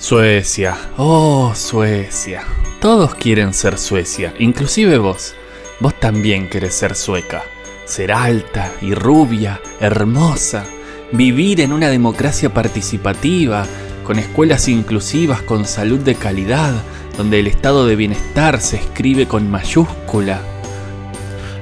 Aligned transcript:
Suecia, 0.00 0.78
oh 0.96 1.52
Suecia. 1.54 2.44
Todos 2.80 3.14
quieren 3.14 3.52
ser 3.52 3.76
Suecia, 3.76 4.32
inclusive 4.38 4.96
vos. 4.96 5.34
Vos 5.78 5.92
también 6.00 6.48
querés 6.48 6.74
ser 6.74 6.96
sueca. 6.96 7.42
Ser 7.84 8.10
alta 8.10 8.72
y 8.80 8.94
rubia, 8.94 9.60
hermosa. 9.78 10.64
Vivir 11.12 11.60
en 11.60 11.74
una 11.74 11.90
democracia 11.90 12.48
participativa, 12.48 13.66
con 14.02 14.18
escuelas 14.18 14.68
inclusivas, 14.68 15.42
con 15.42 15.66
salud 15.66 15.98
de 16.00 16.14
calidad, 16.14 16.72
donde 17.18 17.40
el 17.40 17.46
estado 17.46 17.86
de 17.86 17.96
bienestar 17.96 18.58
se 18.62 18.76
escribe 18.76 19.28
con 19.28 19.50
mayúscula. 19.50 20.40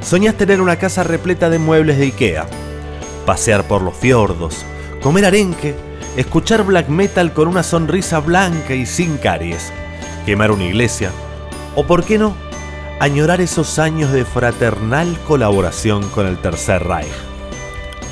Soñás 0.01 0.37
tener 0.37 0.61
una 0.61 0.77
casa 0.77 1.03
repleta 1.03 1.51
de 1.51 1.59
muebles 1.59 1.99
de 1.99 2.05
Ikea, 2.05 2.47
pasear 3.27 3.67
por 3.67 3.83
los 3.83 3.97
fiordos, 3.97 4.65
comer 5.03 5.25
arenque, 5.25 5.88
escuchar 6.19 6.65
black 6.65 6.89
metal 6.89 7.33
con 7.33 7.47
una 7.47 7.63
sonrisa 7.63 8.19
blanca 8.19 8.75
y 8.75 8.87
sin 8.87 9.19
caries, 9.19 9.73
quemar 10.27 10.51
una 10.51 10.65
iglesia, 10.65 11.13
o 11.77 11.87
por 11.87 12.03
qué 12.03 12.19
no, 12.19 12.35
añorar 12.99 13.41
esos 13.41 13.79
años 13.79 14.11
de 14.11 14.25
fraternal 14.25 15.17
colaboración 15.29 16.09
con 16.09 16.27
el 16.27 16.37
Tercer 16.39 16.83
Reich. 16.83 17.07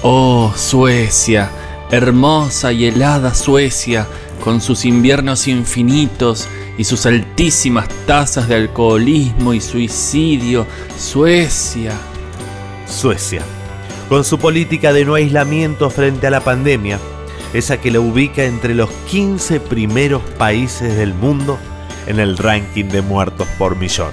Oh, 0.02 0.52
Suecia, 0.54 1.50
hermosa 1.90 2.72
y 2.72 2.86
helada 2.86 3.34
Suecia, 3.34 4.06
con 4.44 4.60
sus 4.60 4.84
inviernos 4.84 5.48
infinitos 5.48 6.46
y 6.78 6.84
sus 6.84 7.06
altísimas 7.06 7.88
tasas 8.06 8.46
de 8.46 8.54
alcoholismo 8.54 9.52
y 9.52 9.60
suicidio, 9.60 10.64
Suecia. 10.96 11.92
Suecia, 12.86 13.42
con 14.08 14.22
su 14.22 14.38
política 14.38 14.92
de 14.92 15.04
no 15.04 15.14
aislamiento 15.14 15.90
frente 15.90 16.28
a 16.28 16.30
la 16.30 16.40
pandemia, 16.40 17.00
esa 17.52 17.78
que 17.78 17.90
la 17.90 18.00
ubica 18.00 18.44
entre 18.44 18.74
los 18.74 18.90
15 19.10 19.60
primeros 19.60 20.22
países 20.38 20.96
del 20.96 21.14
mundo 21.14 21.58
en 22.06 22.20
el 22.20 22.36
ranking 22.38 22.86
de 22.86 23.02
muertos 23.02 23.46
por 23.58 23.76
millón. 23.76 24.10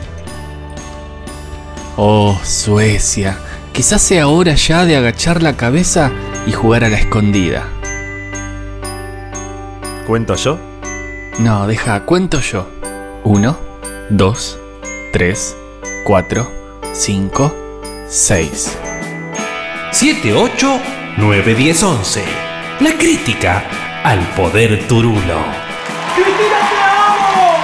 Oh, 1.96 2.40
Suecia, 2.44 3.38
quizás 3.72 4.02
sea 4.02 4.28
hora 4.28 4.56
ya 4.56 4.86
de 4.86 4.96
agachar 4.96 5.44
la 5.44 5.56
cabeza 5.56 6.12
y 6.48 6.52
jugar 6.52 6.84
a 6.84 6.90
la 6.90 6.98
escondida. 6.98 7.68
¿Cuento 10.08 10.36
yo? 10.36 10.60
No, 11.40 11.68
deja, 11.68 12.06
cuento 12.06 12.40
yo. 12.42 12.68
Uno, 13.24 13.58
dos, 14.10 14.58
tres, 15.12 15.56
cuatro, 16.04 16.52
cinco, 16.94 17.56
seis. 18.08 18.78
7, 19.92 20.34
8, 20.34 20.80
9, 21.18 21.56
10, 21.56 21.84
11. 21.84 22.53
La 22.80 22.98
crítica 22.98 23.64
al 24.04 24.20
poder 24.30 24.88
turulo. 24.88 25.46
¡Cristina, 26.16 26.60
te 26.70 26.78
amo! 26.82 27.58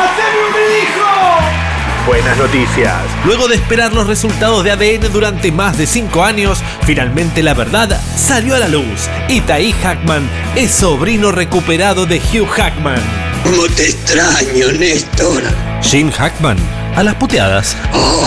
¡Haceme 0.00 0.40
un 0.48 0.54
hijo! 0.82 2.06
Buenas 2.06 2.36
noticias. 2.38 2.96
Luego 3.24 3.46
de 3.46 3.56
esperar 3.56 3.92
los 3.92 4.06
resultados 4.06 4.64
de 4.64 4.72
ADN 4.72 5.12
durante 5.12 5.52
más 5.52 5.76
de 5.76 5.86
5 5.86 6.24
años, 6.24 6.62
finalmente 6.82 7.42
la 7.42 7.54
verdad 7.54 8.00
salió 8.16 8.54
a 8.54 8.58
la 8.58 8.68
luz. 8.68 9.08
Itaí 9.28 9.72
Hackman 9.82 10.28
es 10.56 10.70
sobrino 10.70 11.30
recuperado 11.30 12.06
de 12.06 12.16
Hugh 12.16 12.48
Hackman. 12.48 13.02
¿Cómo 13.44 13.66
te 13.76 13.90
extraño, 13.90 14.72
Néstor? 14.78 15.42
Jim 15.82 16.10
Hackman, 16.10 16.56
a 16.96 17.02
las 17.02 17.14
puteadas. 17.16 17.76
Oh, 17.92 18.26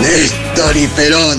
Néstor 0.00 0.76
y 0.76 0.86
Perón. 0.88 1.38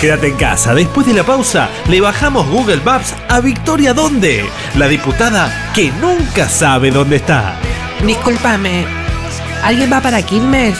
Quédate 0.00 0.28
en 0.28 0.36
casa. 0.36 0.74
Después 0.74 1.06
de 1.06 1.12
la 1.12 1.24
pausa, 1.24 1.68
le 1.90 2.00
bajamos 2.00 2.48
Google 2.48 2.80
Maps 2.82 3.14
a 3.28 3.40
Victoria 3.40 3.92
Donde, 3.92 4.46
la 4.76 4.88
diputada 4.88 5.70
que 5.74 5.92
nunca 6.00 6.48
sabe 6.48 6.90
dónde 6.90 7.16
está. 7.16 7.54
Discúlpame, 8.06 8.86
¿alguien 9.62 9.92
va 9.92 10.00
para 10.00 10.22
Quilmes? 10.22 10.78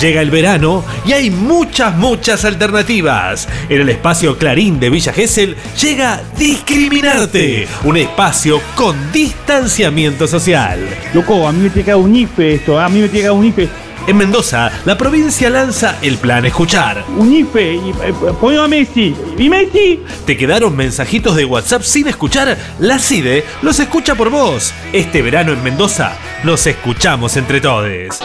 Llega 0.00 0.20
el 0.20 0.30
verano 0.30 0.84
y 1.04 1.12
hay 1.12 1.30
muchas, 1.30 1.96
muchas 1.96 2.44
alternativas. 2.44 3.48
En 3.68 3.80
el 3.80 3.88
espacio 3.88 4.38
Clarín 4.38 4.78
de 4.78 4.90
Villa 4.90 5.12
Gesell 5.12 5.56
llega 5.80 6.22
Discriminarte, 6.38 7.66
un 7.82 7.96
espacio 7.96 8.60
con 8.76 9.10
distanciamiento 9.10 10.28
social. 10.28 10.78
Loco, 11.12 11.48
a 11.48 11.52
mí 11.52 11.64
me 11.64 11.70
tiene 11.70 11.84
que 11.84 11.90
dar 11.90 12.00
un 12.00 12.14
IFE 12.14 12.54
esto, 12.54 12.78
a 12.78 12.88
mí 12.88 13.00
me 13.00 13.08
tiene 13.08 13.22
que 13.22 13.28
dar 13.28 13.36
un 13.36 13.44
IFE. 13.44 13.68
En 14.06 14.16
Mendoza, 14.16 14.72
la 14.84 14.98
provincia 14.98 15.48
lanza 15.48 15.96
el 16.02 16.18
plan 16.18 16.44
Escuchar. 16.44 17.04
Un 17.16 17.32
IFE, 17.32 17.74
y, 17.74 17.90
eh, 17.90 18.58
a 18.58 18.68
Messi. 18.68 19.14
¿Y 19.38 19.48
Messi? 19.48 20.02
¿Te 20.26 20.36
quedaron 20.36 20.74
mensajitos 20.76 21.36
de 21.36 21.44
WhatsApp 21.44 21.82
sin 21.82 22.08
escuchar? 22.08 22.58
La 22.80 22.98
CIDE 22.98 23.44
los 23.62 23.78
escucha 23.78 24.16
por 24.16 24.30
vos. 24.30 24.74
Este 24.92 25.22
verano 25.22 25.52
en 25.52 25.62
Mendoza 25.62 26.16
nos 26.42 26.66
escuchamos 26.66 27.36
entre 27.36 27.60
todos. 27.60 28.18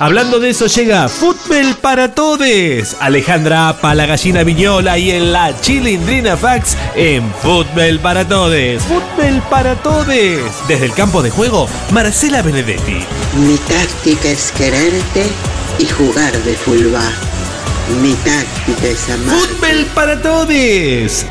Hablando 0.00 0.40
de 0.40 0.48
eso 0.48 0.66
llega 0.66 1.10
Fútbol 1.10 1.76
para 1.78 2.14
Todes. 2.14 2.96
Alejandra 3.00 3.68
Apa, 3.68 3.94
la 3.94 4.06
gallina 4.06 4.42
viñola 4.44 4.96
y 4.96 5.10
en 5.10 5.30
la 5.30 5.54
chilindrina 5.60 6.38
fax 6.38 6.74
en 6.94 7.30
Fútbol 7.34 8.00
para 8.00 8.26
Todes. 8.26 8.82
Fútbol 8.82 9.42
para 9.50 9.76
Todes. 9.76 10.42
Desde 10.66 10.86
el 10.86 10.94
campo 10.94 11.22
de 11.22 11.28
juego, 11.28 11.68
Marcela 11.92 12.40
Benedetti. 12.40 13.04
Mi 13.36 13.58
táctica 13.58 14.30
es 14.30 14.50
quererte 14.52 15.26
y 15.78 15.84
jugar 15.84 16.32
de 16.44 16.54
fullback. 16.54 17.14
Mi 18.00 18.14
táctica 18.14 18.86
es 18.86 19.06
amar. 19.10 19.36
Fútbol 19.36 19.86
para 19.94 20.22
Todes. 20.22 21.26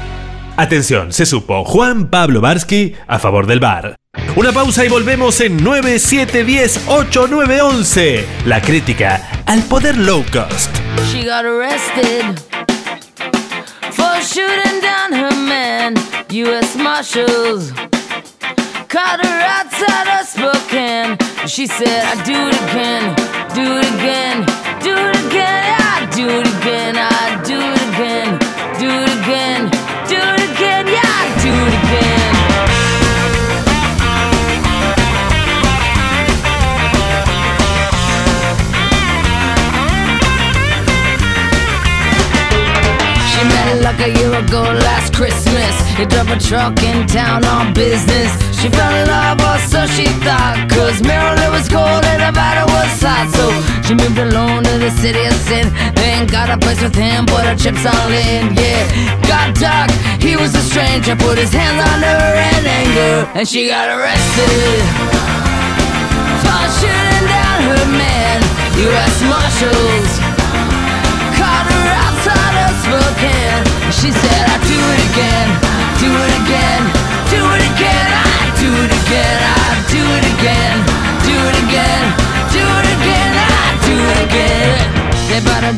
Atención, 0.58 1.12
se 1.12 1.26
supo 1.26 1.66
Juan 1.66 2.12
Pablo 2.12 2.40
Barsky 2.40 2.94
a 3.08 3.18
favor 3.18 3.48
del 3.48 3.62
bar. 3.62 3.96
Una 4.36 4.52
pausa 4.52 4.86
y 4.86 4.90
volvemos 4.90 5.40
en 5.42 5.64
9, 5.64 6.00
7, 6.00 6.44
10, 6.44 6.82
8, 6.88 7.28
9, 7.30 7.62
11. 7.62 8.28
La 8.46 8.62
crítica 8.62 9.44
al 9.46 9.62
poder 9.64 9.98
low 9.98 10.24
cost. 10.32 10.70
She 11.12 11.26
got 11.26 11.46
arrested 11.46 12.40
for 13.92 14.22
shooting 14.22 14.82
down 14.82 15.14
her 15.14 15.36
man. 15.36 15.96
U.S. 16.30 16.76
Marshals 16.78 17.72
caught 18.88 19.20
her 19.24 19.42
outside 19.42 20.08
of 20.20 20.28
Spokane. 20.28 21.18
She 21.48 21.68
said, 21.68 22.04
I 22.06 22.16
do 22.24 22.34
it 22.34 22.56
again, 22.72 23.16
do 23.54 23.78
it 23.78 23.86
again, 24.00 24.46
do 24.82 24.96
it 24.96 25.16
again, 25.28 25.76
I 25.82 26.10
do 26.16 26.28
it 26.30 26.48
again, 26.62 26.96
I 26.98 27.19
a 44.10 44.20
year 44.20 44.34
ago 44.34 44.62
last 44.86 45.14
Christmas. 45.14 45.74
He 45.98 46.06
drove 46.06 46.30
a 46.30 46.40
truck 46.40 46.82
in 46.82 47.06
town 47.08 47.46
on 47.46 47.74
business. 47.74 48.32
She 48.58 48.70
fell 48.70 48.94
in 48.96 49.08
love, 49.08 49.40
or 49.42 49.58
so 49.70 49.86
she 49.86 50.08
thought. 50.26 50.58
Cause 50.70 51.02
Maryland 51.04 51.52
was 51.54 51.68
cold 51.70 52.04
and 52.06 52.20
Nevada 52.22 52.66
was 52.66 52.90
hot. 53.02 53.30
So 53.38 53.46
she 53.86 53.94
moved 53.94 54.18
alone 54.18 54.64
to 54.64 54.76
the 54.78 54.92
city 54.92 55.24
of 55.26 55.38
sin. 55.46 55.70
Then 55.96 56.28
got 56.28 56.50
a 56.50 56.58
place 56.58 56.82
with 56.82 56.96
him, 56.96 57.26
put 57.26 57.46
her 57.46 57.56
chips 57.56 57.86
all 57.86 58.10
in. 58.10 58.56
Yeah, 58.58 58.84
got 59.30 59.54
dark, 59.56 59.92
he 60.22 60.36
was 60.36 60.56
a 60.56 60.64
stranger. 60.64 61.16
Put 61.16 61.38
his 61.38 61.54
hands 61.54 61.80
on 61.80 62.00
her 62.02 62.26
in 62.58 62.64
anger. 62.66 63.30
And 63.38 63.48
she 63.48 63.68
got 63.68 63.90
arrested. 63.90 64.82
For 66.42 66.62
shooting 66.82 67.26
down 67.30 67.58
her 67.70 67.86
man. 67.94 68.40
U.S. 68.80 69.22
Marshals 69.28 70.29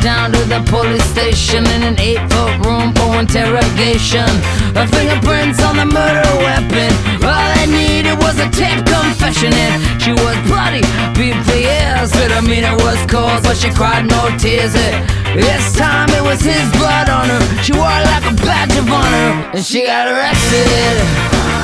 down 0.02 0.32
to 0.34 0.42
the 0.50 0.60
police 0.66 1.04
station 1.06 1.64
in 1.78 1.84
an 1.84 1.98
eight 2.00 2.22
foot 2.34 2.66
room 2.66 2.90
for 2.98 3.22
interrogation. 3.22 4.26
Her 4.74 4.90
fingerprints 4.90 5.62
on 5.62 5.78
the 5.78 5.86
murder 5.86 6.26
weapon. 6.42 6.90
All 7.22 7.48
they 7.56 7.70
needed 7.70 8.18
was 8.18 8.38
a 8.42 8.50
tape 8.50 8.82
confession, 8.86 9.54
and 9.54 10.02
she 10.02 10.12
was 10.12 10.36
bloody, 10.50 10.82
beat 11.14 11.38
for 11.46 11.56
years. 11.56 12.10
Her 12.18 12.30
demeanor 12.34 12.76
was 12.82 12.98
cold, 13.06 13.46
but 13.46 13.56
she 13.56 13.70
cried 13.70 14.10
no 14.10 14.34
tears. 14.42 14.74
It, 14.74 14.94
this 15.38 15.78
time 15.78 16.10
it 16.10 16.24
was 16.26 16.42
his 16.42 16.66
blood 16.76 17.08
on 17.10 17.30
her. 17.30 17.42
She 17.62 17.74
wore 17.74 17.94
it 17.94 18.06
like 18.10 18.26
a 18.26 18.34
badge 18.42 18.76
of 18.82 18.90
honor, 18.90 19.30
and 19.54 19.64
she 19.64 19.86
got 19.86 20.10
arrested 20.10 20.98
oh, 21.38 21.62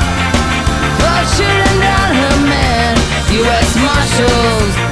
for 1.01 1.19
shooting 1.33 1.77
down 1.81 2.09
her 2.13 2.37
man. 2.45 2.93
U.S. 3.33 3.75
Marshals 3.75 4.86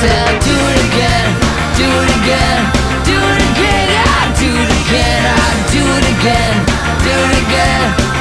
do 0.00 0.56
it 0.72 0.78
again, 0.88 1.28
do 1.76 1.84
it 1.84 2.10
again, 2.22 2.60
do 3.04 3.12
it 3.12 3.40
again, 3.52 3.88
I 3.92 4.32
do 4.40 4.48
it 4.48 4.70
again, 4.80 5.22
do 5.70 5.82
it 5.84 6.06
again, 6.16 6.56
do 7.04 7.12
it 7.12 7.46
again. 7.46 8.11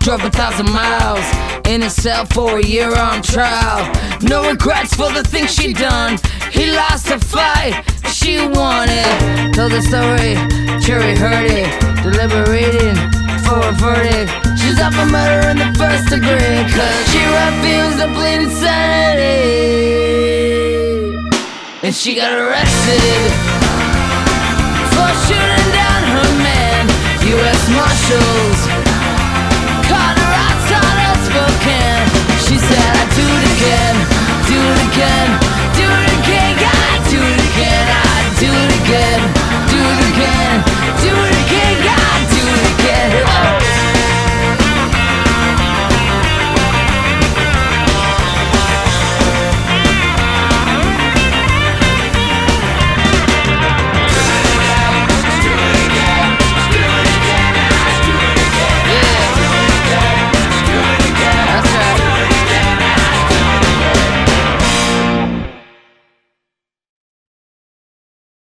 Drove 0.00 0.24
a 0.24 0.30
thousand 0.30 0.70
miles 0.72 1.24
in 1.66 1.82
a 1.82 1.90
cell 1.90 2.24
for 2.26 2.58
a 2.58 2.64
year 2.64 2.94
on 2.96 3.22
trial. 3.22 3.84
No 4.22 4.48
regrets 4.50 4.94
for 4.94 5.12
the 5.12 5.22
things 5.22 5.52
she 5.54 5.72
done. 5.72 6.18
He 6.50 6.72
lost 6.72 7.10
a 7.10 7.18
fight, 7.18 7.84
she 8.08 8.38
won 8.40 8.88
it. 8.90 9.54
Told 9.54 9.72
the 9.72 9.82
story, 9.82 10.34
jury 10.80 11.14
heard 11.16 11.50
it, 11.50 11.68
deliberating 12.02 12.96
for 13.44 13.60
a 13.60 13.72
verdict. 13.76 14.32
She's 14.58 14.80
up 14.80 14.94
for 14.94 15.06
murder 15.06 15.48
in 15.50 15.58
the 15.58 15.70
first 15.78 16.08
degree, 16.08 16.64
cause 16.74 17.00
she 17.12 17.20
refused 17.40 17.98
to 18.00 18.08
plead 18.16 18.40
insanity. 18.48 19.30
And 21.82 21.94
she 21.94 22.14
got 22.14 22.32
arrested 22.32 23.30
for 24.92 25.10
shooting 25.28 25.70
down 25.76 26.02
her 26.16 26.30
man. 26.40 26.88
U.S. 27.30 27.68
Marshals 27.70 28.49